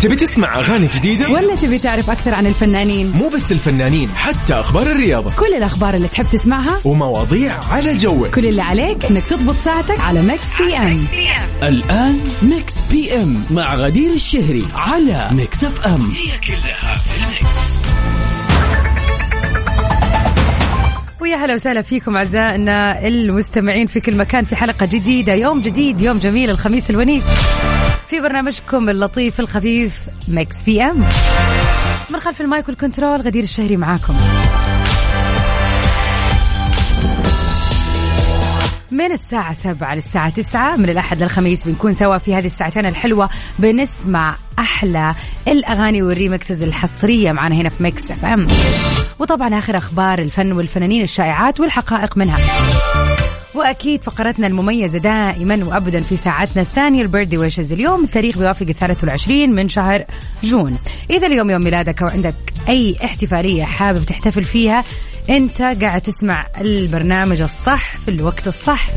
[0.00, 4.86] تبي تسمع أغاني جديدة؟ ولا تبي تعرف أكثر عن الفنانين؟ مو بس الفنانين حتى أخبار
[4.86, 10.00] الرياضة كل الأخبار اللي تحب تسمعها ومواضيع على ذوقك كل اللي عليك إنك تضبط ساعتك
[10.00, 11.04] على Mix PM
[11.62, 17.78] الآن Mix PM مع غدير الشهري على Mix FM هي كلها في ال mix.
[21.20, 26.18] ويا هلا وسهلا فيكم أعزائنا المستمعين في كل مكان في حلقة جديدة يوم جديد يوم
[26.18, 27.24] جميل الخميس الونيس
[28.10, 31.04] في برنامجكم اللطيف الخفيف Mix PM.
[32.10, 34.14] من خلف ال mic وال control غدير الشهري معاكم.
[38.90, 43.30] من الساعة سبعة للساعة تسعة من الأحد للخميس بنكون سوا في هذه الساعتين الحلوة.
[43.58, 45.14] بنسمع أحلى
[45.48, 48.46] الأغاني وال remixes الحصرية معنا هنا في Mix FM.
[49.18, 52.38] وطبعا آخر أخبار الفن والفنانين الشائعات والحقائق منها.
[53.58, 58.04] وأكيد فقرتنا المميزة دائما وابدا في ساعتنا الثانية البيرثدي ويشز اليوم.
[58.04, 60.04] التاريخ بيوافق الثالث والعشرين من شهر
[60.42, 60.78] جون.
[61.10, 62.34] إذا اليوم يوم ميلادك أو عندك
[62.68, 64.84] أي احتفالية حابب تحتفل فيها
[65.30, 68.88] أنت قاعد تسمع البرنامج الصح في الوقت الصح.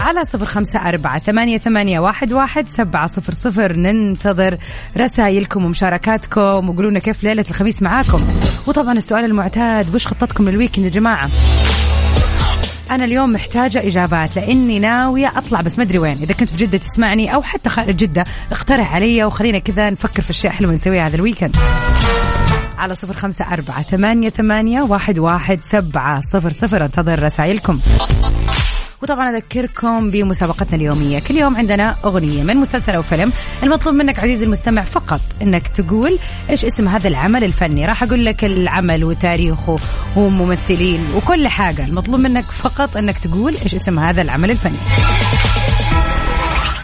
[0.00, 3.76] على صفر خمسة أربعة ثمانية, ثمانية واحد, واحد سبعة صفر صفر.
[3.76, 4.56] ننتظر
[4.96, 8.20] رسائلكم ومشاركاتكم وقولوا لنا كيف ليلة الخميس معاكم.
[8.66, 11.28] وطبعا السؤال المعتاد وش خطتكم لل weekend يا جماعة؟
[12.90, 16.18] أنا اليوم محتاجة إجابات لأني ناوية أطلع بس مدري وين.
[16.22, 20.30] إذا كنت في جدة تسمعني أو حتى خارج جدة اقترح علي وخلينا كذا نفكر في
[20.30, 21.56] أشياء حلوة نسويها هذا ال weekend.
[22.78, 26.84] على صفر خمسة أربعة ثمانية, ثمانية واحد, واحد سبعة صفر صفر.
[26.84, 27.80] أنتظر رسائلكم.
[29.02, 31.18] وطبعا أذكركم بمسابقتنا اليومية.
[31.18, 36.18] كل يوم عندنا أغنية من مسلسل أو فيلم المطلوب منك عزيزي المستمع فقط إنك تقول
[36.50, 37.86] إيش اسم هذا العمل الفني.
[37.86, 39.76] راح أقول لك العمل وتاريخه
[40.16, 41.84] وممثلين وكل حاجة.
[41.84, 44.78] المطلوب منك فقط إنك تقول إيش اسم هذا العمل الفني.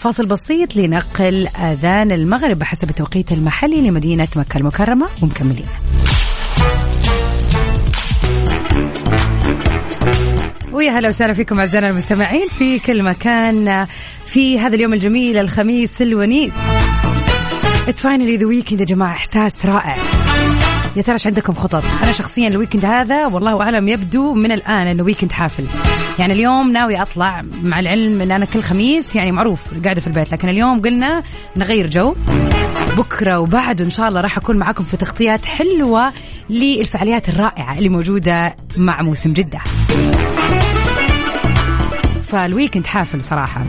[0.01, 5.67] فاصل بسيط لنقل أذان المغرب بحسب التوقيت المحلي لمدينة مكة المكرمة ومكملين.
[10.77, 13.87] ويا هلا وسهلا فيكم أعزائنا المستمعين في كل مكان
[14.27, 16.55] في هذا اليوم الجميل الخميس الونيس
[17.89, 19.97] It's finally the weekend يا جماعة إحساس رائع
[20.97, 24.87] يا ترى إيش عندكم خطط؟ أنا شخصيا ال weekend هذا والله أعلم يبدو من الآن
[24.87, 25.65] إنه weekend حافل.
[26.19, 30.33] يعني اليوم ناوي أطلع مع العلم إن أنا كل خميس يعني معروف قاعدة في البيت
[30.33, 31.23] لكن اليوم قلنا
[31.57, 32.15] نغير جو.
[32.97, 36.13] بكرة وبعده إن شاء الله راح أكون معاكم في تغطيات حلوة
[36.51, 39.61] للفعاليات الرائعة اللي موجودة مع موسم جدة.
[42.37, 43.65] فال weekend حافل صراحة.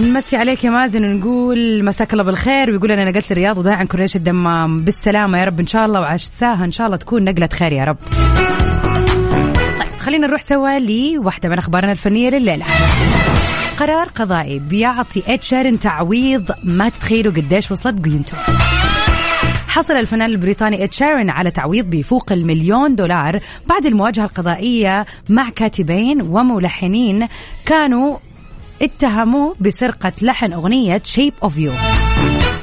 [0.00, 4.16] نمسي عليك يا مازن ونقول مساك الله بالخير ويقول أنا نقلت الرياض وضايع عن كورنيش
[4.16, 7.84] الدمام بالسلامة يا رب إن شاء الله وعشتها إن شاء الله تكون نقلة خير يا
[7.84, 7.96] رب.
[9.78, 12.66] طيب خلينا نروح سوا لواحدة من أخبارنا الفنية لليلة.
[13.78, 18.36] قرار قضائي بيعطي إد شيرن تعويض ما تتخيلوا قديش وصلت قيمته.
[19.74, 27.28] حصل الفنان البريطاني شيرن على تعويض بيفوق المليون دولار بعد المواجهة القضائية مع كاتبين وملحنين
[27.66, 28.16] كانوا
[28.82, 31.72] اتهموه بسرقة لحن أغنية Shape of You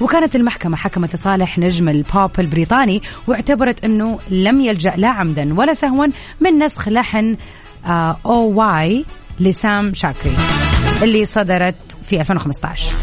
[0.01, 6.07] وكانت المحكمة حكمت لصالح نجم البوب البريطاني واعتبرت أنه لم يلجأ لا عمدا ولا سهوا
[6.41, 7.37] من نسخ لحن
[8.25, 9.05] Oh Why
[9.41, 10.33] لسام شاكري
[11.03, 11.75] اللي صدرت
[12.09, 12.95] في 2015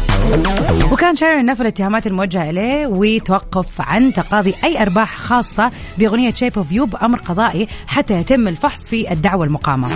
[0.91, 6.71] وكان شيرين نفى الاتهامات الموجهة إليه وتوقف عن تقاضي أي أرباح خاصة بأغنية Shape of
[6.71, 9.89] You بأمر قضائي حتى يتم الفحص في الدعوة المقامة.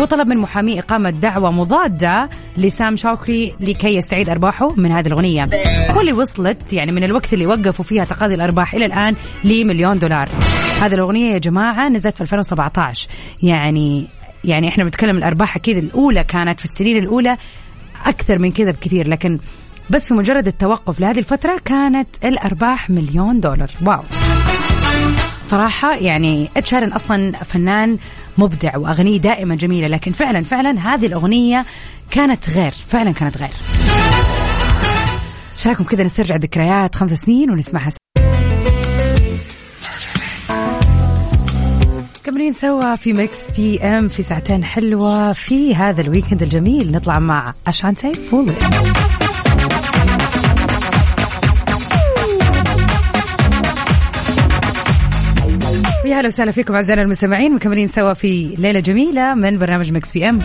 [0.00, 5.48] وطلب من محامي إقامة دعوة مضادة لسام شوكري لكي يستعيد أرباحه من هذه الأغنية.
[5.96, 10.28] واللي وصلت يعني من الوقت اللي وقفوا فيها تقاضي الأرباح إلى الآن لمليون دولار.
[10.82, 13.08] هذه الأغنية يا جماعة نزلت في 2017
[13.42, 14.06] يعني
[14.46, 17.36] يعني إحنا بنتكلم الأرباح أكيد الأولى كانت في السنين الأولى
[18.06, 19.38] أكثر من كذا بكثير لكن
[19.90, 23.70] بس في مجرد التوقف لهذه الفترة كانت الأرباح مليون دولار.
[23.86, 24.02] واو.
[25.42, 27.98] صراحة يعني إد شيرن أصلا فنان
[28.38, 31.64] مبدع وأغنية دائما جميلة لكن فعلا فعلا هذه الأغنية
[32.10, 33.50] كانت غير فعلا كانت غير.
[35.66, 37.90] رايكم كذا نسترجع ذكريات خمس سنين ونسمعها
[42.46, 46.92] مكملين سوا في Mix PM في ساعتين حلوة في هذا ال weekend الجميل.
[46.92, 48.52] نطلع مع Ashanti Foolish.
[56.04, 60.38] يا هلا وسهلا فيكم أعزائنا المستمعين مكملين سوا في ليلة جميلة من برنامج Mix PM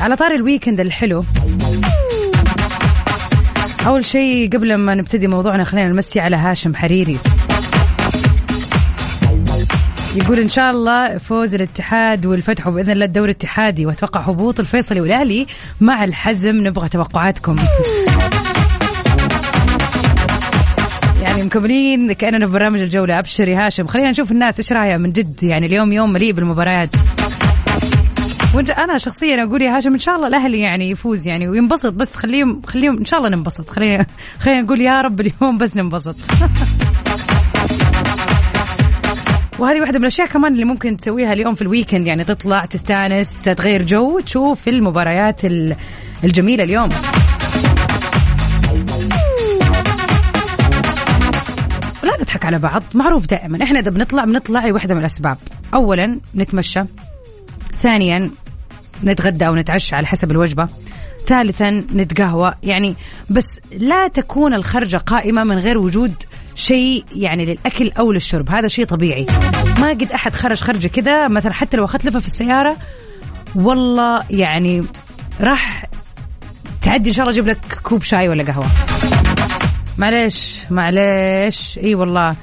[0.00, 1.24] على طاري ال weekend الحلو.
[3.86, 7.18] أول شيء قبل ما نبتدي موضوعنا خلينا نمسي على هاشم حريري.
[10.16, 15.46] يقول إن شاء الله فوز الاتحاد والفتح وباذن الله الدوري الاتحادي وأتوقع هبوط الفيصلي والأهلي
[15.80, 16.66] مع الحزم.
[16.66, 17.56] نبغى توقعاتكم.
[21.44, 23.18] مكملين كأننا في برنامج الجولة.
[23.18, 23.86] ابشر يا هاشم.
[23.86, 25.42] خلينا نشوف الناس إيش رأيها من جد.
[25.42, 26.90] يعني اليوم يوم مليء بالمباريات.
[28.54, 31.92] وانت أنا شخصيا أقول يا هاشم إن شاء الله الأهلي يعني يفوز يعني وينبسط.
[31.92, 33.70] بس خليهم خليهم إن شاء الله ننبسط.
[33.70, 34.06] خلينا
[34.38, 36.16] خلينا نقول يا رب اليوم بس ننبسط.
[39.58, 43.42] وهذه واحدة من الأشياء كمان اللي ممكن تسويها اليوم في ال weekend يعني تطلع تستانس
[43.42, 45.40] تغير جو تشوف المباريات
[46.24, 46.88] الجميلة اليوم.
[52.02, 55.36] لا نضحك على بعض معروف دائما إحنا إذا بنطلع بنطلع لواحدة من الأسباب.
[55.74, 56.82] اولا نتمشى
[57.82, 58.30] ثانيا
[59.04, 60.68] نتغدى أو نتعشى على حسب الوجبة
[61.26, 62.94] ثالثا نتقهوى يعني
[63.30, 66.14] بس لا تكون الخرجة قائمة من غير وجود
[66.58, 68.50] شيء يعني للأكل أو للشرب.
[68.50, 69.26] هذا شيء طبيعي.
[69.80, 72.76] ما قد أحد خرج خرجة كذا مثلا حتى لو أخذت لفة في السيارة
[73.54, 74.82] والله يعني
[75.40, 75.84] راح
[76.82, 78.66] تعدي إن شاء الله أجيب لك كوب شاي ولا قهوة.
[79.98, 81.78] معليش معليش.
[81.84, 82.36] إي والله.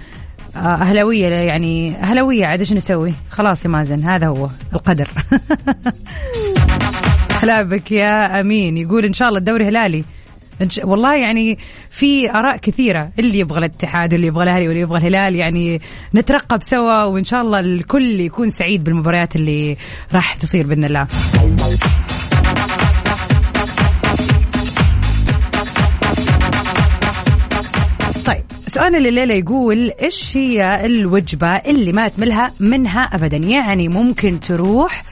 [0.56, 5.08] آه، أهلاوية يعني أهلاوية عاد إيش نسوي؟ خلاص يا مازن هذا هو القدر.
[7.44, 8.78] هلا بك يا أمين.
[8.78, 10.04] يقول إن شاء الله الدوري هلالي.
[10.84, 11.58] والله يعني
[11.90, 13.10] في آراء كثيرة.
[13.20, 15.82] اللي يبغى الاتحاد واللي يبغى الأهلي واللي يبغى الهلال يعني
[16.16, 19.78] نترقب سوا وإن شاء الله الكل يكون سعيد بالمباريات اللي
[20.14, 21.08] راح تصير بإذن الله.
[28.26, 35.04] طيب سؤال الليلة يقول إيش هي الوجبة اللي ما تملها منها أبدا؟ يعني ممكن تروح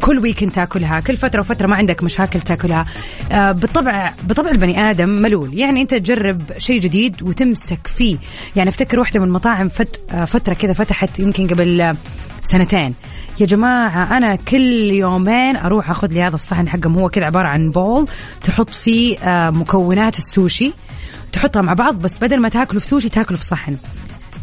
[0.00, 2.86] كل ويكند تاكلها كل فترة وفترة ما عندك مشاكل تاكلها.
[3.32, 5.54] آه، بالطبع بطبع البني آدم ملول.
[5.54, 8.16] يعني أنت تجرب شيء جديد وتمسك فيه.
[8.56, 11.96] يعني أفتكر واحدة من المطاعم فت آه، فترة كذا فتحت يمكن قبل
[12.42, 12.94] سنتين.
[13.40, 16.98] يا جماعة أنا كل يومين أروح أخذ لي هذا الصحن حقهم.
[16.98, 18.08] هو كذا عبارة عن بول
[18.42, 19.18] تحط فيه
[19.50, 20.72] مكونات السوشي.
[21.32, 23.76] تحطها مع بعض بس بدل ما تاكلوا في سوشي تاكلوا في صحن.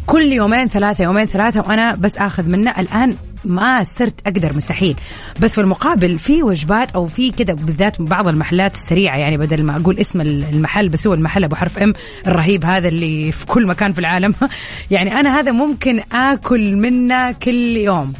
[0.06, 2.70] كل يومين ثلاثة يومين ثلاثة وأنا بس آخذ منه.
[2.78, 4.96] الآن ما صرت أقدر مستحيل.
[5.40, 9.76] بس في المقابل في وجبات أو في كذا بالذات بعض المحلات السريعة يعني بدل ما
[9.76, 11.92] أقول اسم المحل بس هو المحل أبو حرف إم
[12.26, 14.34] الرهيب هذا اللي في كل مكان في العالم.
[14.90, 18.12] يعني أنا هذا ممكن آكل منه كل يوم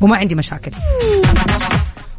[0.00, 0.70] وما عندي مشاكل.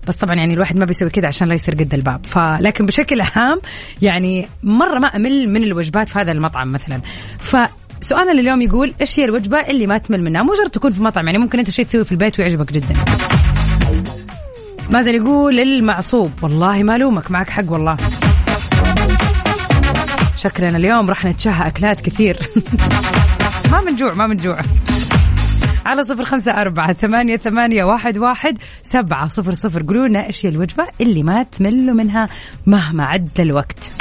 [0.08, 2.26] بس طبعا يعني الواحد ما بيسوي كذا عشان لا يصير قد الباب.
[2.26, 3.62] فلكن بشكل عام
[4.02, 7.02] يعني مرة ما أمل من الوجبات في هذا المطعم مثلا.
[7.40, 7.56] ف
[8.02, 11.26] سؤالنا لليوم يقول إيش هي الوجبة اللي ما تمل منها؟ مو شرط تكون في مطعم
[11.28, 12.94] يعني ممكن أنت شيء تسويه في البيت ويعجبك جدا.
[14.90, 17.98] مازن يقول المعصوب والله ما لومك معك حق والله.
[20.38, 22.40] شكلنا اليوم راح نتشهى أكلات كثير.
[23.72, 24.60] ما من جوع ما من جوع
[25.86, 29.84] على صفر خمسة أربعة ثمانية, ثمانية واحد, واحد سبعة صفر صفر.
[29.84, 32.30] قولوا لنا إيش هي الوجبة اللي ما تملوا منها
[32.66, 33.92] مهما عدى الوقت.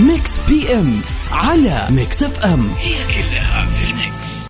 [0.00, 1.00] ميكس PM
[1.32, 4.46] على Mix FM هي كلها في ال Mix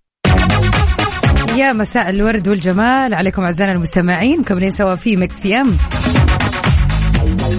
[1.58, 3.14] يا مساء الورد والجمال.
[3.14, 5.76] عليكم أعزائنا المستمعين مكملين سوا في ميكس بي ام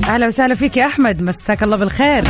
[0.07, 2.23] أهلا وسهلا فيك يا أحمد مساك الله بالخير.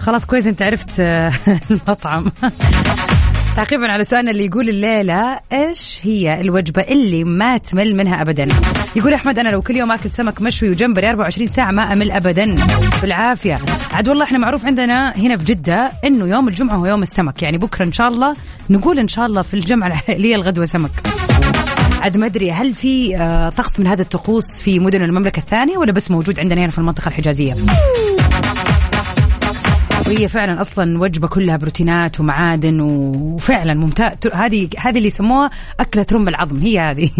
[0.00, 1.00] خلاص كويس إنت عرفت
[1.70, 2.32] المطعم.
[3.56, 8.48] تعقيبا على سؤالنا اللي يقول الليلة إيش هي الوجبة اللي ما تمل منها ابدا؟
[8.96, 12.56] يقول أحمد أنا لو كل يوم آكل سمك مشوي وجمبري 24 ساعة ما أمل ابدا.
[13.02, 13.58] بالعافية.
[13.92, 17.42] عاد والله إحنا معروف عندنا هنا في جدة إنه يوم الجمعة هو يوم السمك.
[17.42, 18.36] يعني بكرة إن شاء الله
[18.70, 20.90] نقول إن شاء الله في الجمعة العائلية الغدوة سمك.
[22.00, 25.92] عاد ما أدري هل في آه، طقس من هذا الطقوس في مدن المملكة الثانية ولا
[25.92, 27.54] بس موجود عندنا هنا في المنطقة الحجازية؟
[30.12, 34.12] وهي فعلا أصلا وجبة كلها بروتينات ومعادن وفعلا ممتاز.
[34.34, 35.50] هذه هذه اللي يسموها
[35.80, 36.58] أكلة رم العظم.
[36.58, 37.10] هي هذه.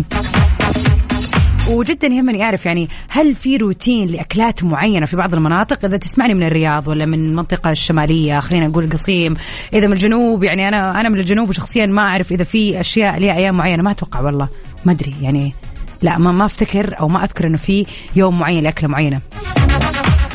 [1.71, 6.43] وجدا يهمني أعرف يعني هل في روتين لأكلات معينة في بعض المناطق؟ إذا تسمعني من
[6.43, 9.35] الرياض ولا من المنطقة الشمالية خلينا نقول القصيم.
[9.73, 13.37] إذا من الجنوب يعني أنا أنا من الجنوب وشخصيا ما أعرف إذا في أشياء لها
[13.37, 13.83] أيام معينة.
[13.83, 14.49] ما أتوقع والله.
[14.85, 15.55] ما أدري يعني.
[16.03, 19.21] لا ما ما أفتكر أو ما أذكر إنه في يوم معين لأكلة معينة.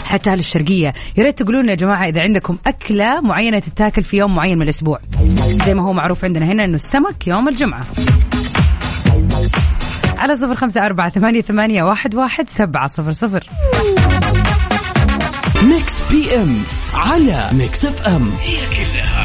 [0.08, 0.94] حتى أهل الشرقية.
[1.18, 4.64] يا ريت تقولوا لنا يا جماعة إذا عندكم أكلة معينة تتاكل في يوم معين من
[4.64, 5.00] الأسبوع.
[5.66, 7.86] زي ما هو معروف عندنا هنا إنه السمك يوم الجمعة.
[10.18, 13.44] على صفر خمسة أربعة ثمانية, ثمانية واحد, واحد سبعة صفر صفر.
[15.64, 16.62] Mix PM
[16.94, 19.17] على Mix FM هي كلها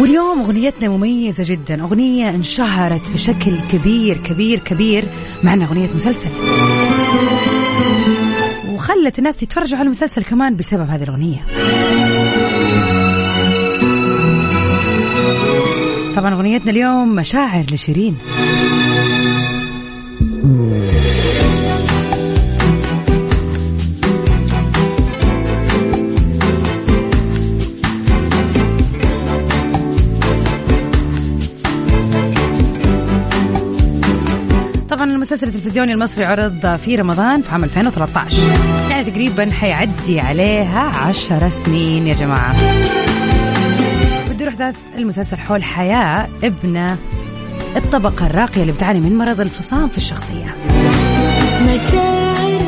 [0.00, 1.82] واليوم أغنيتنا مميزة جدا.
[1.82, 5.04] أغنية انشهرت بشكل كبير كبير كبير.
[5.42, 6.30] مع انها أغنية مسلسل.
[8.68, 11.44] وخلت الناس يتفرجوا على المسلسل كمان بسبب هذه الأغنية.
[16.16, 18.16] طبعا أغنيتنا اليوم مشاعر لشيرين.
[35.26, 38.36] المسلسل التلفزيوني المصري عرض في رمضان في عام 2013
[38.90, 42.56] يعني تقريبا حيعدي عليها عشر سنين يا جماعة.
[44.28, 46.96] بتدور أحداث المسلسل حول حياة ابنة
[47.76, 50.56] الطبقة الراقية اللي بتعاني من مرض الفصام في الشخصية.
[51.62, 52.62] مشاعر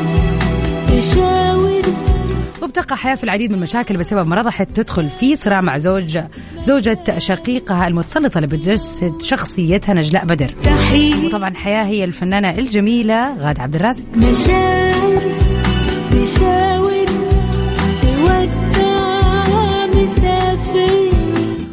[2.69, 6.19] تشاور وبتقع حياة في العديد من المشاكل بسبب مرضها حتى تدخل في صراع مع زوج
[6.59, 10.55] زوجة شقيقها المتسلطة اللي بتجسد شخصيتها نجلاء بدر.
[11.25, 14.03] وطبعا حياة هي الفنانة الجميلة غادة عبد الرازق.
[14.15, 15.19] مسافر.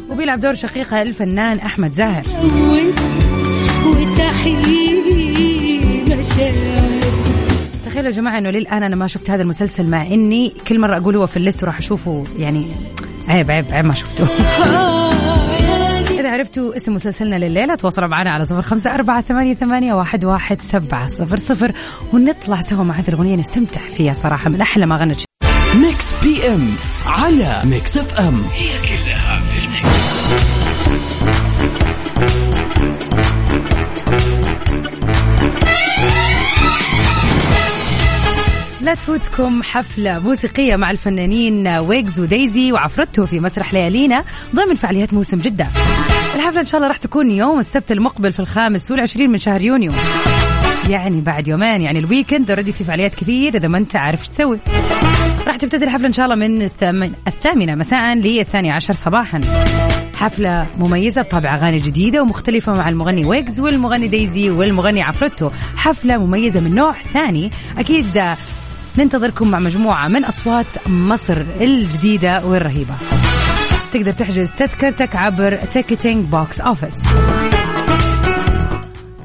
[0.09, 2.23] وبيلعب دور شقيقها الفنان أحمد زاهر.
[3.85, 4.76] وتحيي
[8.07, 11.27] يا جماعة إنه للآن أنا ما شفت هذا المسلسل مع إني كل مرة أقول هو
[11.27, 12.67] في الليست وراح أشوفه يعني
[13.27, 14.27] عيب عيب عيب ما شفته.
[16.19, 20.61] إذا عرفتوا اسم مسلسلنا لليلة تواصلوا معنا على صفر خمسة أربعة ثمانية, ثمانية واحد, واحد
[20.61, 21.71] سبعة صفر صفر
[22.13, 25.19] ونطلع سوا مع هذه الأغنية نستمتع فيها صراحة من أحلى ما غنت.
[25.81, 26.69] Mix PM
[27.05, 28.41] على Mix FM
[38.87, 44.23] لا تفوتكم حفلة موسيقية مع الفنانين ويجز ودايزي وعفرتو في مسرح ليالينا
[44.55, 45.67] ضمن فعاليات موسم جدة.
[46.35, 49.91] الحفلة إن شاء الله راح تكون يوم السبت المقبل في الخامس والعشرين من شهر يونيو.
[50.89, 54.29] يعني بعد يومين يعني ال weekend already في فعاليات كثير إذا ما أنت عارف إيش
[54.29, 54.59] تسوي.
[55.47, 59.41] راح تبتدي الحفلة إن شاء الله من الثامن- الثامنة مساء للثانية عشر صباحا.
[60.15, 65.49] حفلة مميزة بطابع أغاني جديدة ومختلفة مع المغني ويجز والمغني دايزي والمغني عفروتو.
[65.75, 67.51] حفلة مميزة من نوع ثاني.
[67.77, 68.05] أكيد
[68.97, 72.93] ننتظركم مع مجموعة من أصوات مصر الجديدة والرهيبة.
[73.93, 76.97] تقدر تحجز تذكرتك عبر Ticketing Box Office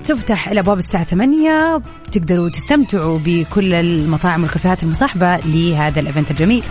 [0.04, 6.64] تفتح الابواب الساعة 8 تقدروا تستمتعوا بكل المطاعم والكافيهات المصاحبة لهذا ال event الجميل.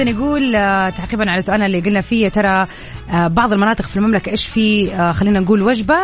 [0.00, 2.66] مازن يقول آه، تعقيبا على سؤالنا اللي قلنا فيه ترى
[3.12, 5.96] آه، بعض المناطق في المملكة إيش في؟ آه، خلينا نقول وجبة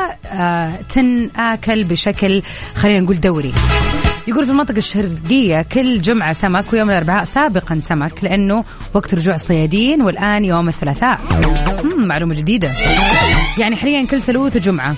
[0.88, 2.42] تنآكل بشكل
[2.74, 3.52] خلينا نقول دوري.
[4.28, 10.02] يقول في المنطقة الشرقية كل جمعة سمك ويوم الأربعاء سابقا سمك لأنه وقت رجوع الصيادين
[10.02, 11.20] والآن يوم الثلاثاء.
[11.96, 12.72] معلومة جديدة.
[13.58, 14.94] يعني حاليا كل ثلوث وجمعة.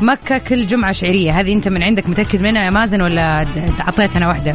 [0.00, 1.40] مكة كل جمعة شعرية.
[1.40, 3.48] هذه أنت من عندك متأكد منها يا مازن ولا د-
[3.80, 4.54] أعطيت أنا واحدة؟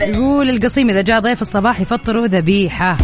[0.00, 2.96] يقول القصيم إذا جاء ضيف الصباح يفطروا ذبيحة.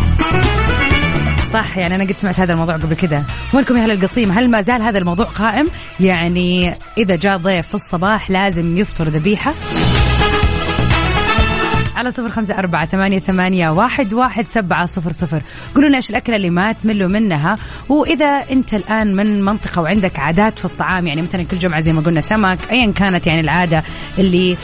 [1.52, 3.22] صح يعني أنا قد سمعت هذا الموضوع قبل كده.
[3.54, 5.68] وينكم يا أهل القصيم هل ما زال هذا الموضوع قائم؟
[6.00, 9.54] يعني إذا جاء ضيف في الصباح لازم يفطر ذبيحة؟
[11.96, 15.42] على صفر خمسة أربعة ثمانية, ثمانية واحد, واحد سبعة صفر صفر.
[15.74, 17.54] قولوا لنا إيش الأكلة اللي ما تملوا منها؟
[17.88, 22.00] وإذا أنت الآن من منطقة وعندك عادات في الطعام يعني مثلا كل جمعة زي ما
[22.00, 23.82] قلنا سمك أيا كانت يعني العادة
[24.18, 24.56] اللي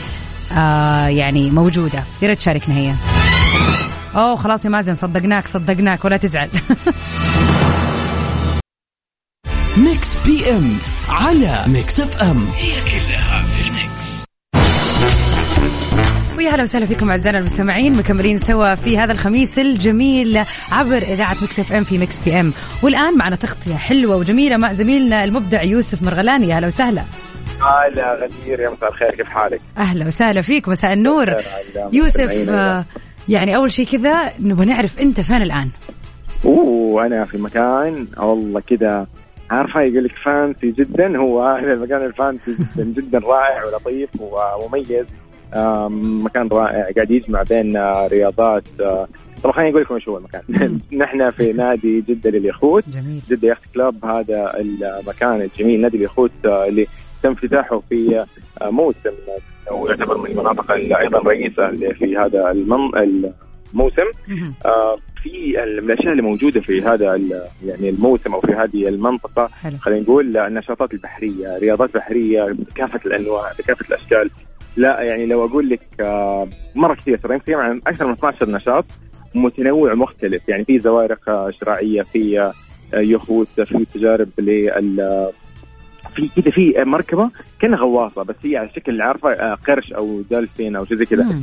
[0.57, 2.03] آه يعني موجودة.
[2.21, 2.93] يا ريت تشاركنا هي.
[4.15, 6.49] أوه خلاص يا مازن صدقناك صدقناك ولا تزعل.
[9.77, 10.77] Mix PM
[11.09, 12.45] على Mix FM.
[16.37, 21.59] ويا هلا وسهلا فيكم أعزائنا المستمعين مكملين سوا في هذا الخميس الجميل عبر إذاعة Mix
[21.59, 22.53] FM في Mix PM.
[22.81, 26.47] والآن معنا تغطية حلوة وجميلة مع زميلنا المبدع يوسف مرغلاني.
[26.47, 27.03] يا هلا وسهلا.
[27.61, 31.35] هلا غدير يا مساء الخير كيف حالك؟ أهلا وسهلا فيك مساء النور.
[31.93, 32.49] يوسف.
[32.49, 32.85] آه،
[33.29, 35.69] يعني أول شيء كذا نبغى نعرف أنت فين الآن
[36.45, 39.07] أوه أنا في مكان والله كذا
[39.51, 45.05] عارفة يقول لك fancy جدا هو هذا المكان ال fancy جدا جدا رائع ولطيف ومميز
[46.23, 49.07] مكان رائع قاعد يجمع بين آه، رياضات آه،
[49.43, 50.41] طبعا خليني أقول لكم إيش هو المكان
[51.01, 56.87] نحن في نادي جدة لليخوت جميل جدة يخت كلاب هذا المكان الجميل نادي اليخوت اللي
[57.23, 58.25] تم افتتاحه في
[58.61, 59.11] آه، موسم
[59.71, 62.95] ويعتبر من المناطق أيضا رئيسة في هذا المن-
[63.73, 64.01] الموسم.
[64.65, 67.05] آه، في الأشياء اللي موجودة في هذا
[67.65, 69.49] يعني الموسم أو في هذه المنطقة
[69.81, 74.29] خلينا نقول النشاطات البحرية، رياضات بحرية بكافه الأنواع بكافه الأشكال.
[74.77, 78.85] لا يعني لو أقول لك آه، مرة كثير ترى يمكن عن أكثر من 12 نشاط
[79.35, 82.51] متنوع مختلف يعني في زوارق شراعيه في
[82.93, 85.29] يخوت في تجارب لل
[86.15, 87.29] في كذا في مركبة
[87.59, 91.41] كأنها غواصة بس هي على شكل عارفه آه، قرش أو دولفين أو شيء زي كذا.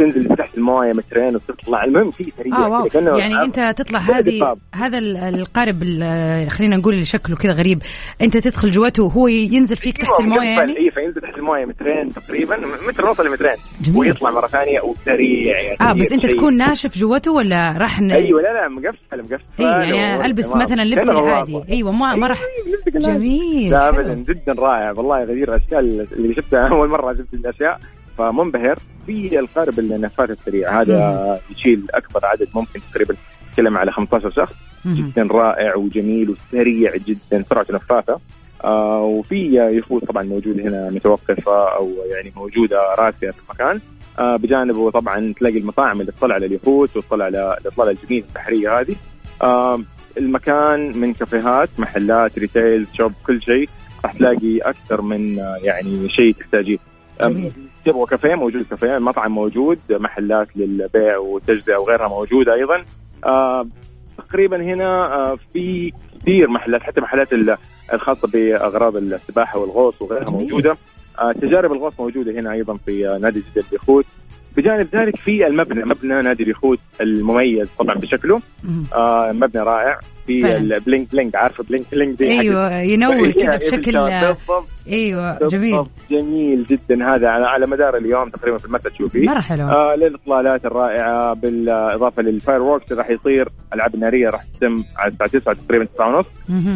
[0.00, 4.56] تنزل تحت المويه مترين وتطلع المهم في سريع آه واو كأنه يعني أنت تطلع هذه.
[4.74, 7.82] هذا ال- القارب ال- خلينا نقول اللي شكله كذا غريب
[8.22, 12.56] أنت تدخل جواته وهو ينزل فيك تحت المويه يعني إي فينزل تحت المويه مترين تقريبا
[12.88, 13.56] متر ونص لمترين.
[13.96, 18.10] ويطلع مرة ثانية وسريع يعني آه بس أنت تكون ناشف جواته ولا راح ن...
[18.10, 20.62] أيوه لا لا مقفل مقفل إي يعني ألبس تمام.
[20.62, 21.68] مثلا لبس كأنه العادي غواصة.
[21.68, 23.18] أيوه ما ما راح أيوة، العادي.
[23.18, 23.88] جميل لا.
[23.88, 27.78] ابدا جدا رائع والله غدير الاشكال اللي شفتها أول مرة شفت الأشياء
[28.20, 30.80] فمنبهر في القارب النفاث السريع.
[30.80, 33.14] هذا يشيل أكبر عدد ممكن تقريبا
[33.50, 34.54] نتكلم على 15 شخص.
[34.86, 38.20] جدا رائع وجميل وسريع جدا سرعته نفاثة.
[38.64, 43.80] آه وفي يخوت طبعا موجود هنا متوقفة أو يعني موجودة راسية في المكان.
[44.18, 48.96] آه بجانبه طبعا تلاقي المطاعم اللي تطلع على اليخوت وتطلع على الإطلالة الجميلة البحرية هذه.
[49.42, 49.80] آه
[50.18, 53.68] المكان من كافيهات محلات ريتيل شوب كل شيء.
[54.04, 56.78] راح تلاقي أكثر من آه، يعني شيء تحتاجيه.
[57.84, 62.84] تبغى كافيه موجود كافيه مطعم موجود محلات للبيع والتجزئة وغيرها موجوده أيضا.
[63.26, 63.66] آه
[64.18, 67.56] تقريبا هنا آه في كثير محلات حتى محلات ال-
[67.92, 70.30] الخاصة بأغراض السباحة والغوص وغيرها.
[70.30, 70.76] موجودة.
[71.18, 74.04] آه تجارب الغوص موجودة هنا أيضا في آه، نادي جدة اليخوت
[74.56, 78.40] بجانب ذلك في المبنى مبنى نادي اليخوت المميز طبعا بشكله.
[78.94, 79.98] آه مبنى رائع.
[80.26, 80.56] في.
[80.56, 83.96] ال bling bling عارفة bling bling دي؟ أيوه ينور كذا بشكل
[84.88, 85.84] أيوه جميل.
[86.10, 89.68] جميل جدا هذا على على مدار اليوم تقريبا في المساء تشوفيه مرة حلو.
[89.68, 95.30] آه للاطلالات الرائعة بالإضافة لل fireworks اللي راح يصير ألعاب الناريه راح تتم على الساعة
[95.30, 96.26] 9 تقريبا 9 ونص.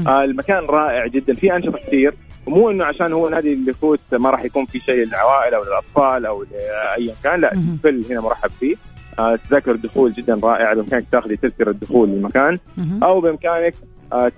[0.08, 1.34] آه المكان رائع جدا.
[1.34, 2.14] في أنشطة كثير.
[2.46, 6.42] ومو إنه عشان هو نادي اليخوت ما راح يكون في شيء للعوائل أو للأطفال أو
[6.42, 7.52] لايا كان لا.
[7.52, 8.76] الكل هنا مرحب فيه
[9.18, 12.58] آه تذاكر الدخول جدا رائعه بإمكانك تاخذي تذكرة الدخول للمكان.
[13.02, 13.74] أو بإمكانك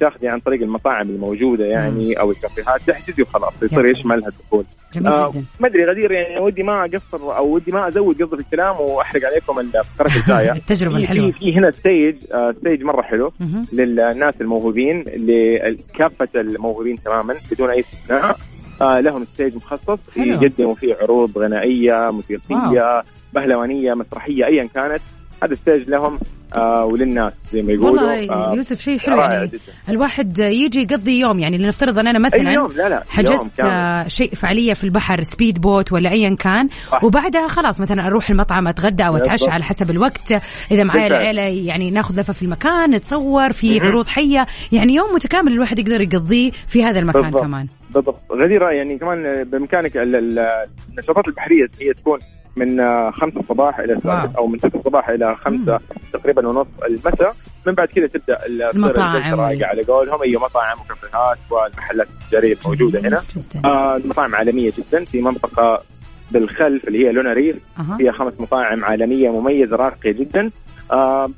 [0.00, 3.86] تاخذي عن طريق المطاعم الموجودة يعني أو الكافيهات تحجزي وخلاص يصير.
[3.86, 4.64] يشملها الدخول
[5.06, 8.80] آه ما أدري غدير يعني ودي ما أقصر أو ودي ما أزود قصدي في الكلام
[8.80, 10.52] وأحرق عليكم الفقره الجاية.
[10.52, 13.32] التجربة الحلوه في في هنا stage آه stage مرة حلو.
[13.72, 18.36] للناس الموهوبين لكافة الموهوبين تماما بدون أي استثناء.
[18.80, 19.98] آه لهم stage مخصص.
[20.16, 23.02] يقدموا فيه عروض غنائية موسيقية
[23.34, 25.00] بهلوانية مسرحية ايا كانت.
[25.42, 26.18] هذا stage لهم
[26.56, 31.20] آه وللناس زي ما يقولوا والله آه يوسف شيء حلو يعني جدا الواحد يجي يقضي
[31.20, 33.60] يوم يعني لنفترض ان أنا مثلا يوم لا لا حجزت.
[33.60, 37.04] آه، شيء فعالية في البحر speed boat ولا ايا كان صح.
[37.04, 39.50] وبعدها خلاص مثلا أروح المطعم أتغدى أو أتعشى.
[39.50, 40.32] على حسب الوقت
[40.70, 41.20] إذا معايا بالفعل.
[41.30, 43.80] العيلة يعني ناخذ لفة في المكان نتصور في.
[43.80, 47.42] عروض حية يعني يوم متكامل الواحد يقدر يقضيه في هذا المكان بالضبط.
[47.42, 50.46] كمان بالضبط غديرة يعني كمان بإمكانك ال- ال-
[50.90, 52.18] النشاطات البحرية هي تكون
[52.56, 53.96] من آه، خمسة الصباح إلى.
[54.00, 55.78] 6 أو من 6 الصباح إلى خمسة
[56.12, 57.34] تقريبا ونص المساء.
[57.66, 59.40] من بعد كذا تبدأ المطاعم.
[59.40, 63.22] على قولهم اي مطاعم وكافيهات والمحلات التجارية الموجوده هنا.
[63.64, 65.04] آه المطاعم عالمية جدا.
[65.04, 65.82] في منطقة
[66.30, 67.56] بالخلف اللي هي لونا ريف.
[67.78, 67.96] أها.
[67.96, 70.50] فيها خمس مطاعم عالمية مميزة راقية جدا.
[70.92, 71.30] آه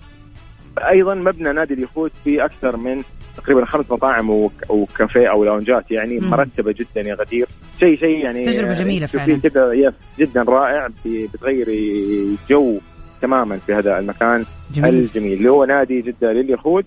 [0.88, 3.02] أيضا مبنى نادي اليخوت فيه أكثر من
[3.36, 6.30] تقريبا خمس مطاعم وك- وكافيه أو لاونجات يعني مم.
[6.30, 7.46] مرتبة جدا يا غدير.
[7.80, 9.40] شيء شيء يعني تجربة جميلة تشوفيه فعلا.
[9.40, 12.78] كذا يس جدا رائع بتغيري جو
[13.22, 14.44] تماما في هذا المكان.
[14.74, 14.94] جميل.
[14.94, 15.32] الجميل.
[15.32, 16.84] اللي هو نادي جدة لليخوت.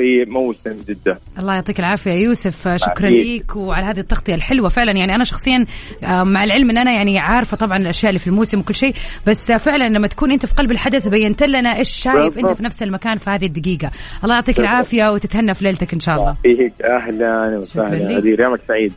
[0.00, 1.18] في موسم جدة.
[1.38, 2.68] الله يعطيك العافية يا يوسف.
[2.68, 3.08] آه، شكرا.
[3.08, 4.92] ليك وعلى هذه التغطية الحلوة فعلا.
[4.92, 5.66] يعني أنا شخصيا
[6.04, 8.94] آه، مع العلم أن أنا يعني عارفة طبعا الأشياء اللي في الموسم وكل شيء
[9.26, 12.56] بس آه، فعلا لما تكون أنت في قلب الحدث بينت لنا إيش شايف بالضبط.
[12.56, 13.90] في نفس المكان في هذه الدقيقة.
[14.24, 14.60] الله يعطيك.
[14.60, 16.36] العافية وتتهنى في ليلتك إن شاء الله.
[16.42, 18.16] فيك شكراً وسهلا.
[18.16, 18.92] غدير يومك سعيد.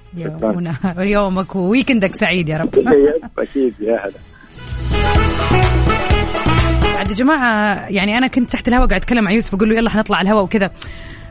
[0.99, 2.75] يومك وويكندك سعيد يا رب.
[2.77, 3.73] يس، أكيد.
[3.79, 5.73] يا هلا
[7.03, 9.89] عاد يا جماعة يعني أنا كنت تحت الهواء قاعد أتكلم مع يوسف أقول له يلا
[9.89, 10.71] حنطلع الهواء وكذا.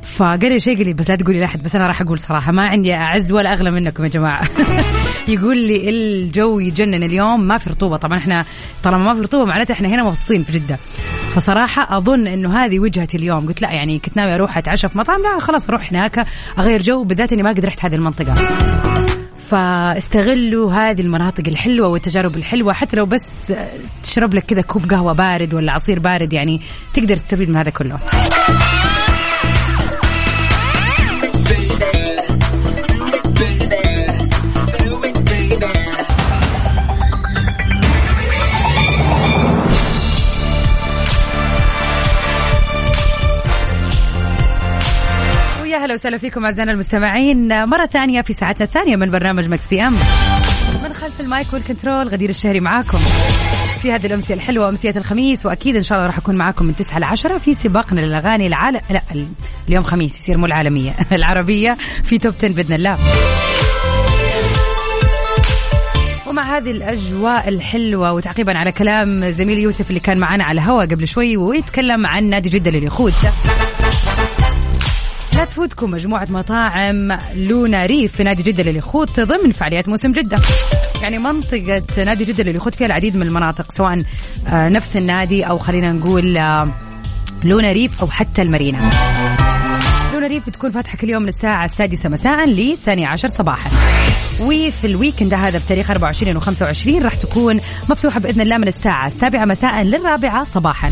[0.02, 2.62] فقال لي شيء قال لي بس لا تقولي لاحد بس أنا راح أقول صراحة ما
[2.62, 4.48] عندي أعز ولا أغلى منكم يا جماعة.
[5.28, 7.96] يقول لي الجو يجنن اليوم ما في رطوبة.
[7.96, 8.44] طبعا إحنا
[8.82, 10.78] طالما ما في رطوبة معناته إحنا هنا مبسوطين في جدة.
[11.34, 13.46] فصراحة أظن إنه هذه وجهتي اليوم.
[13.46, 16.26] قلت لا يعني كنت ناوي أروح أتعشى في مطعم لا خلاص أروح هناك
[16.58, 18.34] أغير جو بالذات إني ما قد رحت هذه المنطقة.
[19.52, 23.52] فاستغلوا هذه المناطق الحلوة والتجارب الحلوة حتى لو بس
[24.02, 26.60] تشرب لك كذا كوب قهوة بارد ولا عصير بارد يعني
[26.94, 27.98] تقدر تستفيد من هذا كله.
[45.82, 47.64] أهلا وسهلا فيكم أعزائنا المستمعين.
[47.64, 49.92] مرة ثانية في ساعتنا الثانية من برنامج Mix PM.
[50.84, 52.98] من خلف ال mic وال control غدير الشهري معاكم.
[53.82, 56.98] في هذه الأمسية الحلوة أمسية الخميس وأكيد إن شاء الله راح أكون معاكم من 9
[56.98, 59.26] ل 10 في سباقنا للأغاني العالم لا ال-
[59.68, 62.98] اليوم خميس يصير مو العالمية العربية في top 10 بإذن الله.
[66.26, 71.08] ومع هذه الأجواء الحلوة وتعقيبا على كلام زميل يوسف اللي كان معنا على الهواء قبل
[71.08, 73.14] شوي ويتكلم عن نادي جدة لليخوت.
[75.42, 80.36] لا تفوتكم مجموعة مطاعم لونا ريف في نادي جدة لليخوت ضمن فعاليات موسم جدة.
[81.02, 84.02] يعني منطقة نادي جدة لليخوت فيها العديد من المناطق سواء
[84.48, 86.68] آه، نفس النادي أو خلينا نقول آه،
[87.44, 88.78] لونا ريف أو حتى المارينا.
[90.14, 93.70] لونا ريف بتكون فاتحة كل يوم من الساعة السادسة مساء للثانية عشر صباحا.
[94.40, 99.06] وفي ال weekend هذا بتاريخ 24 و 25 راح تكون مفتوحة بإذن الله من الساعة
[99.06, 100.90] السابعة مساء للرابعة صباحا.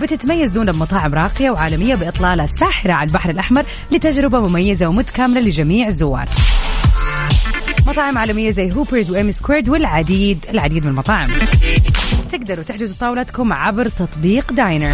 [0.00, 6.26] بتتميز لونا بمطاعم راقية وعالمية بإطلالة ساحرة على البحر الأحمر لتجربة مميزة ومتكاملة لجميع الزوار
[7.86, 11.28] مطاعم عالمية زي Hoppers و Emmy Squared والعديد العديد من المطاعم.
[12.32, 14.92] تقدروا تحجزوا طاولتكم عبر تطبيق داينر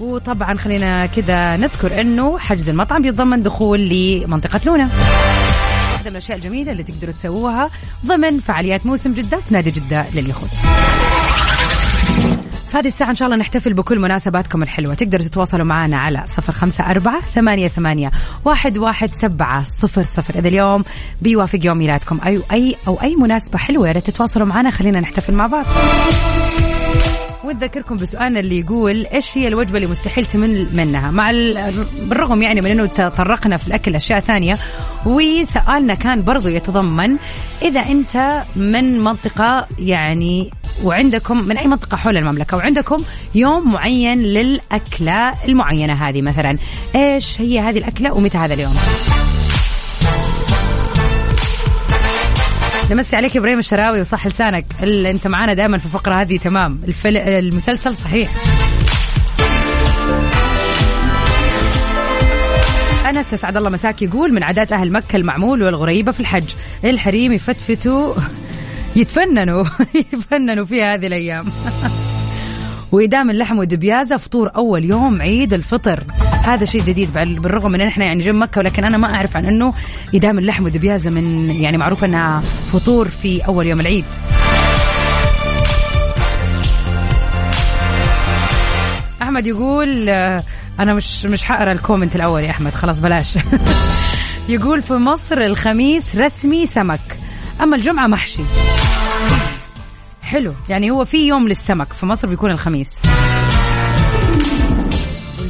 [0.00, 4.84] وطبعا خلينا كذا نذكر إنه حجز المطعم بيتضمن دخول لمنطقة لونا.
[4.84, 7.70] واحدة من الأشياء الجميلة اللي تقدروا تسووها
[8.06, 10.50] ضمن فعاليات موسم جدة في نادي جدة لليخوت.
[12.76, 14.94] هذه الساعة إن شاء الله نحتفل بكل مناسباتكم الحلوة.
[14.94, 18.10] تقدروا تتواصلوا معنا على صفر خمسة أربعة ثمانية, ثمانية
[18.44, 20.34] واحد, واحد سبعة صفر صفر.
[20.38, 20.84] إذا اليوم
[21.22, 22.20] بيوافق يوم ميلادكم.
[22.26, 24.70] أي أي أو أي مناسبة حلوة يا ريت تتواصلوا معنا.
[24.70, 25.66] خلينا نحتفل مع بعض.
[27.44, 32.60] ونذكركم بسؤالنا اللي يقول إيش هي الوجبة اللي مستحيل تمل منها؟ مع ال- بالرغم يعني
[32.60, 34.58] من إنه تطرقنا في الأكل أشياء ثانية
[35.06, 37.16] وسؤالنا كان برضو يتضمن
[37.62, 40.50] إذا أنت من منطقة يعني
[40.84, 42.96] وعندكم من أي منطقة حول المملكة وعندكم
[43.34, 46.58] يوم معين للأكلة المعينة هذه مثلا
[46.94, 48.72] إيش هي هذه الأكلة ومتى هذا اليوم؟
[52.90, 54.66] نمسي عليك إبراهيم الشراوي وصح لسانك.
[54.82, 56.80] اللي أنت معانا دائما في الفقرة هذه تمام.
[56.88, 57.16] الفل...
[57.16, 58.30] المسلسل صحيح.
[63.08, 66.54] أنس اسعد الله مساك يقول من عادات أهل مكة المعمول والغريبة في الحج.
[66.84, 68.14] الحريم يفتفتوا
[68.96, 71.46] يتفننوا يتفننوا فيها هذه الأيام.
[72.92, 76.02] وإدام اللحم والدبيازة فطور أول يوم عيد الفطر.
[76.46, 79.36] هذا شيء جديد بال- بالرغم من إن إحنا يعني جنب مكة ولكن أنا ما أعرف
[79.36, 79.74] عن أنه
[80.14, 82.40] إدام اللحم والدبيازة من يعني معروف أنها
[82.72, 84.04] فطور في أول يوم العيد.
[89.22, 90.42] أحمد يقول آه،
[90.80, 93.38] أنا مش مش حقرأ الكومنت الأول يا أحمد خلاص بلاش.
[94.48, 97.00] يقول في مصر الخميس رسمي سمك
[97.62, 98.42] أما الجمعة محشي.
[100.22, 102.88] حلو يعني هو في يوم للسمك في مصر بيكون الخميس.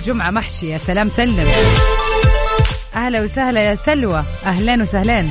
[0.06, 1.48] والجمعة محشي يا سلام سلم.
[2.96, 4.24] أهلا وسهلا يا سلوى.
[4.46, 5.30] أهلين وسهلين.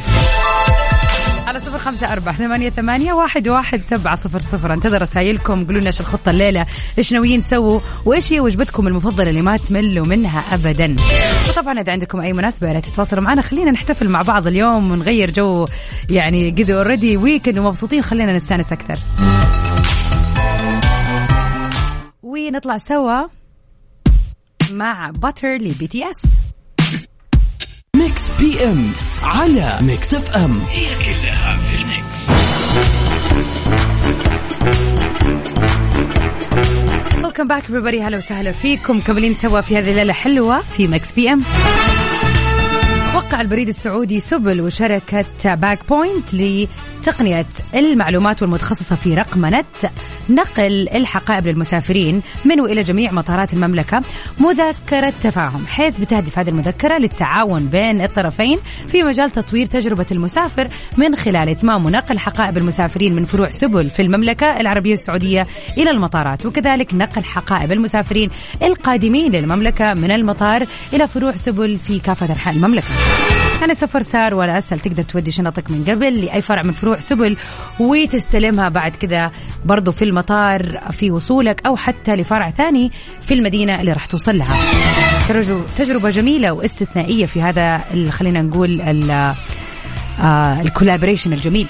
[1.48, 4.74] على صفر خمسة أربعة ثمانية, ثمانية واحد, واحد سبعة صفر صفر.
[4.74, 6.66] انتظر رسائلكم قولوا لنا إيش الخطة الليلة
[6.98, 10.96] إيش ناويين تسووا وإيش هي وجبتكم المفضلة اللي ما تملوا منها أبدا.
[11.50, 13.42] وطبعا إذا عندكم أي مناسبة لا تتواصلوا معنا.
[13.42, 15.68] خلينا نحتفل مع بعض اليوم ونغير جو
[16.10, 18.02] يعني قد already weekend ومبسوطين.
[18.02, 18.96] خلينا نستأنس أكثر.
[22.24, 23.45] ونطلع سوا.
[24.72, 26.24] مع Butter ل BTS
[27.96, 28.92] Mix PM
[29.24, 30.60] على Mix FM.
[37.24, 38.02] Welcome back everybody.
[38.02, 39.00] هلا وسهلا فيكم.
[39.00, 41.42] كملين سوا في هذه الليلة حلوة في Mix PM.
[43.26, 49.66] وقع البريد السعودي سبل وشركة Bag Point لتقنية المعلومات والمتخصصة في رقمنة
[50.30, 54.02] نقل الحقائب للمسافرين من وإلى جميع مطارات المملكة.
[54.40, 61.16] مذكرة تفاهم حيث بتهدف هذه المذكرة للتعاون بين الطرفين في مجال تطوير تجربة المسافر من
[61.16, 66.94] خلال إتمام ونقل حقائب المسافرين من فروع سبل في المملكة العربية السعودية إلى المطارات وكذلك
[66.94, 68.30] نقل حقائب المسافرين
[68.64, 73.25] القادمين للمملكة من المطار إلى فروع سبل في كافة أنحاء المملكة.
[73.62, 77.38] يعني السفر صار ولا أسهل تقدر تودي شنطك من قبل لأي فرع من فروع سبل
[77.80, 79.32] وتستلمها بعد كذا
[79.66, 82.92] برضو في المطار في وصولك أو حتى لفرع ثاني
[83.22, 84.58] في المدينة اللي راح توصل لها.
[85.78, 89.34] تجربة جميلة واستثنائية في هذا خلينا نقول ال-
[90.22, 91.68] آه، ال collaboration الجميل.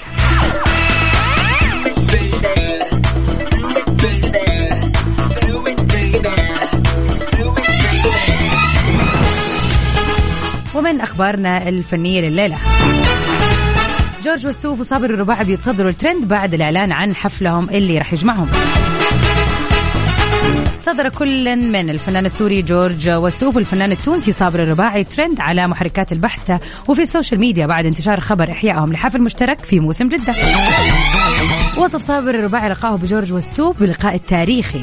[10.86, 12.56] ومن أخبارنا الفنية لليلة.
[14.24, 18.48] جورج وسوف وصابر الرباعي بيتصدروا الترند بعد الإعلان عن حفلهم اللي راح يجمعهم.
[20.86, 26.62] صدر كل من الفنان السوري جورج وسوف والفنان التونسي صابر الرباعي ترند على محركات البحث
[26.88, 30.34] وفي ال social media بعد انتشار خبر إحيائهم لحفل مشترك في موسم جدة.
[31.76, 34.80] وصف صابر الرباعي لقاه بجورج وسوف بلقاء التاريخي.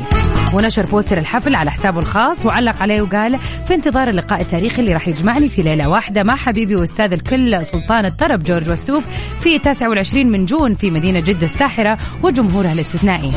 [0.53, 3.37] ونشر بوستر الحفل على حسابه الخاص وعلق عليه وقال
[3.67, 8.05] في انتظار اللقاء التاريخي اللي راح يجمعني في ليلة واحدة مع حبيبي وأستاذ الكل سلطان
[8.05, 9.03] الطرب جورج وسوف
[9.39, 13.31] في 29 من جون في مدينة جدة الساحرة وجمهورها الاستثنائي.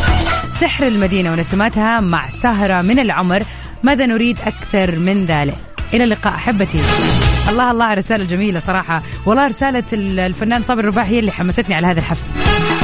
[0.60, 3.42] سحر المدينة ونسماتها مع سهرة من العمر.
[3.82, 5.56] ماذا نريد أكثر من ذلك؟
[5.94, 6.78] إلى اللقاء أحبتي.
[7.48, 9.02] الله الله على الرسالة الجميلة صراحة.
[9.26, 12.75] والله رسالة الفنان صابر الرباح هي اللي حمستني على هذا الحفل.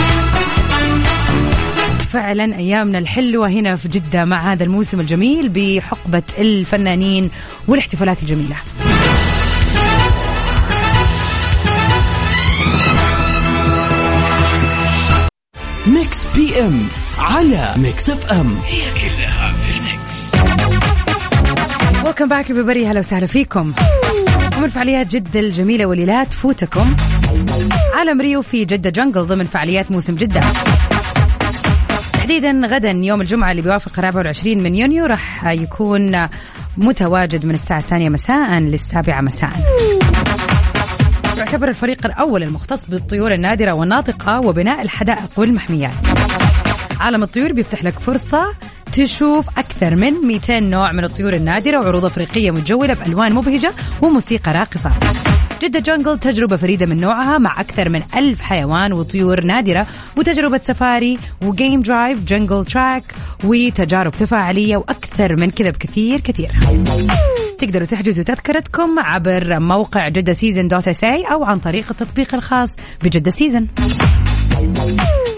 [2.13, 7.31] فعلا أيامنا الحلوة هنا في جدة مع هذا الموسم الجميل بحقبة الفنانين
[7.69, 8.57] والاحتفالات الجميلة.
[15.87, 18.59] Mix P M على Mix FM
[22.05, 23.73] Welcome back everybody هلا وسهلا فيكم.
[24.59, 26.97] ومن فعاليات جدة الجميلة واللي لا تفوتكم
[27.95, 30.41] عالم ريو في جدة Jungle ضمن فعاليات موسم جدة.
[32.33, 36.29] تحديدا غدا يوم الجمعة اللي بيوافق 24 من يونيو راح يكون
[36.77, 39.51] متواجد من الساعة الثانية مساء للسابعة مساء.
[41.39, 45.93] يعتبر الفريق الأول المختص بالطيور النادرة والناطقة وبناء الحدائق والمحميات.
[47.01, 48.47] عالم الطيور بيفتح لك فرصة
[48.93, 54.91] تشوف أكثر من 200 نوع من الطيور النادرة وعروض أفريقية متجولة بألوان مبهجة وموسيقى راقصة.
[55.63, 61.19] جدة Jungle تجربة فريدة من نوعها مع أكثر من ألف حيوان وطيور نادرة وتجربة سفاري
[61.43, 63.03] و game drive jungle track
[63.45, 66.51] وتجارب تفاعلية وأكثر من كذا بكثير كثير.
[67.59, 72.71] تقدروا تحجزوا تذكرتكم عبر موقع Jeddah Season dot SA أو عن طريق التطبيق الخاص
[73.05, 73.67] ب Jeddah Season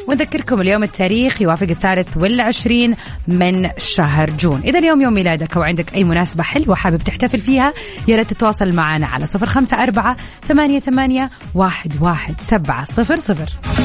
[0.08, 2.96] ونذكركم اليوم التاريخ يوافق الثالث والعشرين
[3.28, 4.60] من شهر June.
[4.64, 7.72] إذا اليوم يوم ميلادك أو عندك أي مناسبة حلوة حابب تحتفل فيها
[8.08, 10.16] يا ريت تتواصل معنا على صفر خمسة أربعة
[10.48, 13.83] ثمانية, ثمانية واحد, واحد سبعة صفر صفر.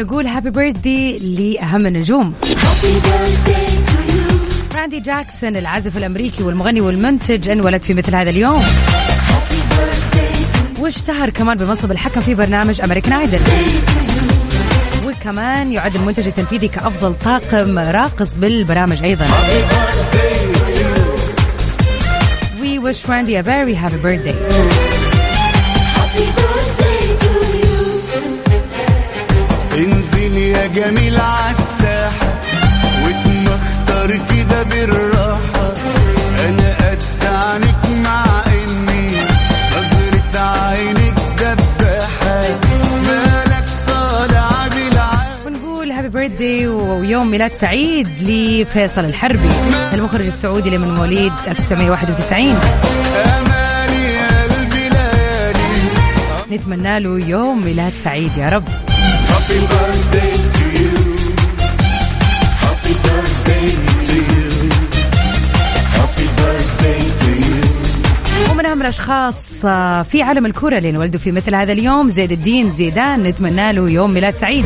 [0.00, 2.34] نقول هابي بيرثدي لأهم النجوم.
[4.74, 8.64] راندي جاكسون العازف الأمريكي والمغني والمنتج انولد في مثل هذا اليوم.
[10.78, 13.40] واشتهر كمان بمنصب الحكم في برنامج أمريكان ايدل
[15.06, 19.26] وكمان يعد المنتج التنفيذي كأفضل طاقم راقص بالبرامج أيضا.
[22.62, 24.89] We wish Randy a very happy birthday.
[30.74, 32.40] جميل عالساحة
[33.04, 35.74] واتمختر كده بالراحة.
[36.48, 39.06] أنا قد عنك مع إني
[39.72, 42.40] نظرة عينك دباحة.
[43.06, 49.48] مالك طالع بالعافية ونقول هابي بيرثدي ويوم ميلاد سعيد لفيصل الحربي
[49.92, 56.56] المخرج السعودي اللي من مواليد 1991 امالي قلبي ليالي.
[56.56, 58.64] نتمنى له يوم ميلاد سعيد يا رب.
[68.50, 69.36] ومن أهم الأشخاص
[70.10, 74.10] في عالم الكرة اللي انولدوا في مثل هذا اليوم زيد الدين زيدان نتمنى له يوم
[74.10, 74.64] ميلاد سعيد.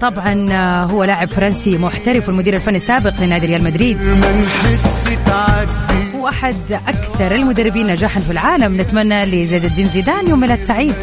[0.00, 3.98] طبعا آه، هو لاعب فرنسي محترف والمدير الفني السابق لنادي ريال مدريد.
[4.04, 5.08] نحس
[6.28, 8.80] أحد أكثر المدربين نجاحا في العالم.
[8.80, 10.94] نتمنى لزيد الدين زيدان يوم ميلاد سعيد.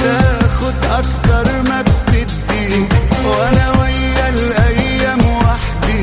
[0.00, 2.86] تاخد أكتر ما بتدي
[3.26, 6.02] وأنا ويا الأيام وحدي.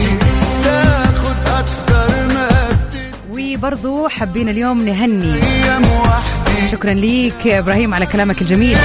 [0.64, 3.56] تاخد أكتر ما بتدي.
[3.56, 5.42] وبرضو حابين اليوم نهني.
[6.72, 8.78] شكرا ليك يا إبراهيم على كلامك الجميل.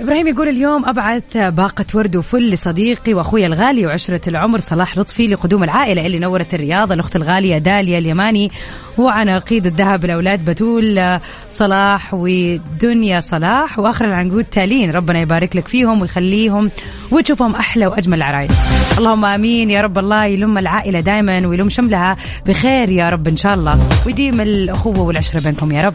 [0.00, 5.64] إبراهيم يقول اليوم أبعث باقة ورد وفل لصديقي وأخوي الغالي وعشرة العمر صلاح لطفي لقدوم
[5.64, 6.92] العائلة اللي نورت الرياض.
[6.92, 8.50] الأخت الغالية داليا اليماني
[8.98, 13.78] وعناقيد الذهب الأولاد بتول صلاح ودنيا صلاح.
[13.78, 16.70] وآخر العنقود تالين ربنا يبارك لك فيهم ويخليهم
[17.10, 18.50] وتشوفهم أحلى وأجمل العرايس
[18.98, 23.54] اللهم آمين يا رب الله يلم العائلة دائما ويلم شملها بخير يا رب إن شاء
[23.54, 23.80] الله.
[24.06, 25.94] ويديم الأخوة والعشرة بينكم يا رب.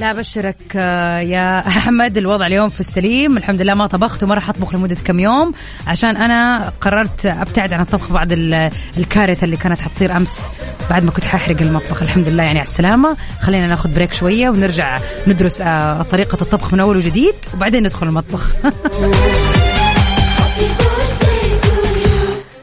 [0.00, 3.36] لا ابشرك آه، يا أحمد الوضع اليوم في السليم.
[3.36, 5.54] الحمد لله ما طبخت وما راح أطبخ لمدة كم يوم.
[5.86, 10.32] عشان أنا قررت أبتعد عن الطبخ بعد ال- الكارثة اللي كانت حتصير أمس
[10.90, 12.02] بعد ما كنت حاحرق المطبخ.
[12.02, 13.16] الحمد لله يعني على السلامة.
[13.40, 18.52] خلينا ناخذ بريك شوية ونرجع ندرس آه، طريقة الطبخ من أول وجديد وبعدين ندخل المطبخ.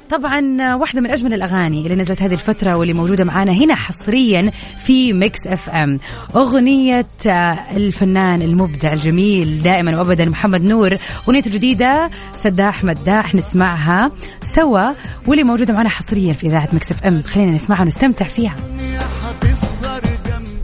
[0.09, 5.13] طبعا واحدة من أجمل الأغاني اللي نزلت هذه الفترة واللي موجودة معانا هنا حصريا في
[5.13, 5.99] Mix FM
[6.35, 7.05] أغنية
[7.75, 10.97] الفنان المبدع الجميل دائما وأبدا محمد نور.
[11.27, 14.11] أغنيته الجديدة سداح مداح نسمعها
[14.55, 14.93] سوا
[15.27, 18.55] واللي موجودة معانا حصريا في إذاعة Mix FM خلينا نسمعها ونستمتع فيها.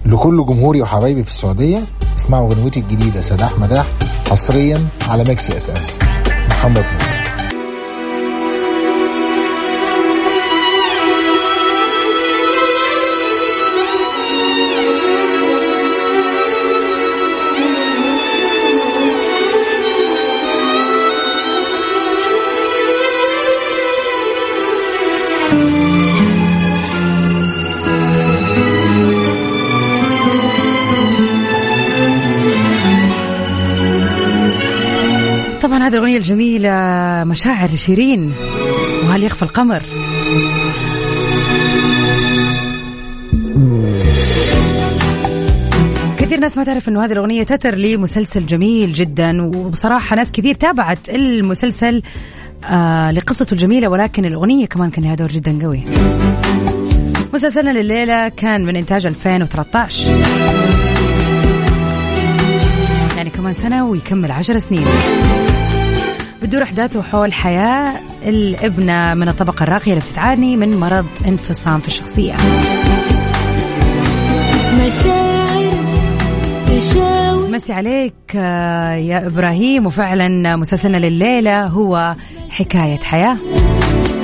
[0.06, 1.84] لكل جمهوري وحبايبي في السعودية
[2.18, 3.86] اسمعوا غنوتي الجديدة سداح مداح
[4.30, 6.10] حصريا على Mix FM
[6.50, 7.15] محمد نور.
[35.86, 36.70] هذه الأغنية الجميلة
[37.24, 38.34] مشاعر شيرين
[39.04, 39.84] وهل يخفى القمر؟
[46.18, 51.10] كثير ناس ما تعرف إنه هذه الأغنية تتر لمسلسل جميل جدا وبصراحة ناس كثير تابعت
[51.10, 52.02] المسلسل
[52.66, 55.84] آه لقصته الجميلة ولكن الأغنية كمان كان لها دور جدا قوي.
[57.34, 60.10] مسلسلنا لليلة كان من إنتاج 2013
[63.18, 64.86] يعني كمان سنة ويكمل عشر سنين.
[66.42, 71.88] بتدور احداثه حول حياة الابنة من الطبقة الراقية اللي بتعاني من مرض انفصام في
[76.68, 82.16] تشاور مسي عليك آه، يا إبراهيم وفعلا مسلسلنا لليلة هو
[82.50, 83.38] حكاية حياة.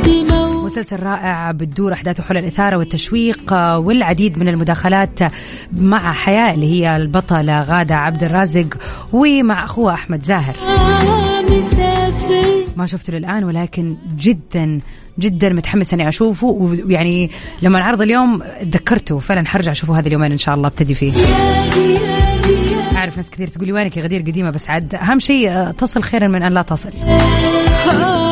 [0.04, 5.20] تموت مسلسل رائع بتدور أحداثه حول الإثارة والتشويق آه، والعديد من المداخلات
[5.74, 8.78] مع حياة اللي هي البطلة غادة عبد الرازق
[9.14, 10.56] ومع اخوها أحمد زاهر.
[12.78, 14.80] ما شفته للآن ولكن جدا
[15.20, 20.38] جدا متحمس أني أشوفه ويعني لما انعرض اليوم تذكرته فعلا حرجع أشوفه هذا اليومين إن
[20.38, 21.14] شاء الله أبتدي فيه.
[22.98, 26.04] أعرف ناس كثير تقول لي وينك يا غدير قديمة بس عاد أهم شيء آه، تصل
[26.04, 26.92] خيرا من أن لا تصل.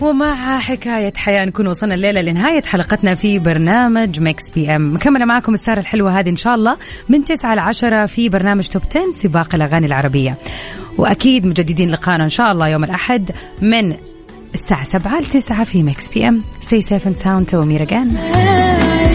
[0.00, 4.94] ومع حكاية حياة نكون وصلنا الليلة لنهاية حلقتنا في برنامج Mix PM.
[4.94, 6.76] مكملة معكم السهرة الحلوة هذه إن شاء الله
[7.08, 10.38] من 9 ل 10 في برنامج Top 10 سباق الأغاني العربية.
[10.98, 13.30] وأكيد مجددين لقاءنا إن شاء الله يوم الأحد
[13.62, 13.96] من
[14.54, 16.42] الساعة 7 ل 9 في Mix PM.
[16.70, 17.48] And sound.
[17.48, 19.08] To Amira again.